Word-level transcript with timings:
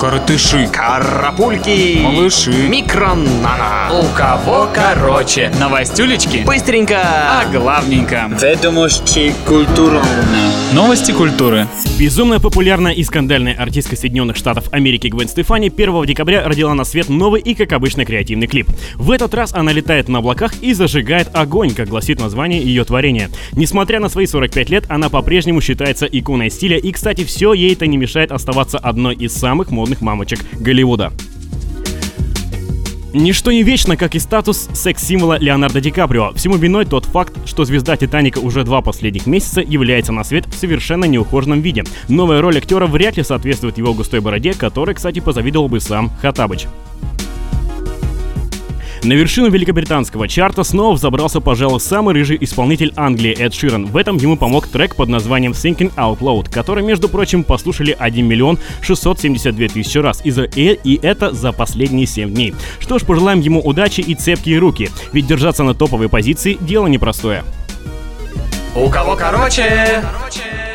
Коротыши. 0.00 0.66
Карапульки. 0.72 2.00
Малыши. 2.00 2.50
Микронана. 2.50 3.90
У 3.92 4.04
кого 4.16 4.66
короче? 4.72 5.52
Новостюлечки? 5.60 6.38
Быстренько. 6.38 7.02
А 7.02 7.44
главненько. 7.52 8.30
Ведомости 8.40 9.34
культуры. 9.46 10.00
Новости 10.74 11.10
культуры. 11.10 11.66
Безумно 11.98 12.38
популярная 12.38 12.92
и 12.92 13.02
скандальная 13.02 13.54
артистка 13.54 13.96
Соединенных 13.96 14.36
Штатов 14.36 14.72
Америки 14.72 15.08
Гвен 15.08 15.26
Стефани 15.26 15.66
1 15.66 16.04
декабря 16.06 16.46
родила 16.46 16.72
на 16.74 16.84
свет 16.84 17.08
новый 17.08 17.40
и, 17.40 17.56
как 17.56 17.72
обычно, 17.72 18.04
креативный 18.04 18.46
клип. 18.46 18.68
В 18.94 19.10
этот 19.10 19.34
раз 19.34 19.52
она 19.52 19.72
летает 19.72 20.08
на 20.08 20.20
облаках 20.20 20.54
и 20.62 20.72
зажигает 20.72 21.28
огонь, 21.34 21.74
как 21.74 21.88
гласит 21.88 22.20
название 22.20 22.62
ее 22.62 22.84
творения. 22.84 23.30
Несмотря 23.50 23.98
на 23.98 24.08
свои 24.08 24.26
45 24.26 24.70
лет, 24.70 24.84
она 24.88 25.08
по-прежнему 25.08 25.60
считается 25.60 26.06
иконой 26.06 26.50
стиля, 26.50 26.78
и, 26.78 26.92
кстати, 26.92 27.24
все 27.24 27.52
ей 27.52 27.72
это 27.72 27.88
не 27.88 27.96
мешает 27.96 28.30
оставаться 28.30 28.78
одной 28.78 29.16
из 29.16 29.34
самых 29.34 29.72
модных 29.72 30.00
мамочек 30.00 30.38
Голливуда. 30.52 31.12
Ничто 33.12 33.50
не 33.50 33.64
вечно, 33.64 33.96
как 33.96 34.14
и 34.14 34.20
статус 34.20 34.68
секс-символа 34.72 35.36
Леонардо 35.38 35.80
Ди 35.80 35.90
Каприо. 35.90 36.32
Всему 36.34 36.56
виной 36.56 36.84
тот 36.84 37.06
факт, 37.06 37.36
что 37.44 37.64
звезда 37.64 37.96
Титаника 37.96 38.38
уже 38.38 38.62
два 38.62 38.82
последних 38.82 39.26
месяца 39.26 39.60
является 39.60 40.12
на 40.12 40.22
свет 40.22 40.46
в 40.46 40.54
совершенно 40.54 41.06
неухоженном 41.06 41.60
виде. 41.60 41.82
Новая 42.08 42.40
роль 42.40 42.58
актера 42.58 42.86
вряд 42.86 43.16
ли 43.16 43.24
соответствует 43.24 43.78
его 43.78 43.94
густой 43.94 44.20
бороде, 44.20 44.54
которой, 44.54 44.94
кстати, 44.94 45.18
позавидовал 45.18 45.68
бы 45.68 45.80
сам 45.80 46.10
Хатабыч. 46.22 46.66
На 49.02 49.14
вершину 49.14 49.48
великобританского 49.48 50.28
чарта 50.28 50.62
снова 50.62 50.94
взобрался, 50.94 51.40
пожалуй, 51.40 51.80
самый 51.80 52.12
рыжий 52.12 52.36
исполнитель 52.38 52.92
Англии 52.96 53.32
Эд 53.32 53.54
Ширан. 53.54 53.86
В 53.86 53.96
этом 53.96 54.18
ему 54.18 54.36
помог 54.36 54.66
трек 54.66 54.94
под 54.94 55.08
названием 55.08 55.52
Thinking 55.52 55.94
Out 55.94 56.18
Loud, 56.18 56.50
который, 56.50 56.84
между 56.84 57.08
прочим, 57.08 57.42
послушали 57.42 57.96
1 57.98 58.26
миллион 58.26 58.58
672 58.82 59.68
тысячи 59.68 59.96
раз, 59.96 60.20
и, 60.22 60.30
за, 60.30 60.42
и, 60.42 60.78
и 60.84 61.00
это 61.02 61.32
за 61.32 61.52
последние 61.52 62.06
7 62.06 62.30
дней. 62.30 62.54
Что 62.78 62.98
ж, 62.98 63.02
пожелаем 63.06 63.40
ему 63.40 63.60
удачи 63.60 64.02
и 64.02 64.14
цепкие 64.14 64.58
руки, 64.58 64.90
ведь 65.14 65.26
держаться 65.26 65.62
на 65.62 65.74
топовой 65.74 66.10
позиции– 66.10 66.58
дело 66.60 66.86
непростое. 66.86 67.42
У 68.76 68.88
кого 68.90 69.16
короче? 69.16 70.02
короче. 70.02 70.69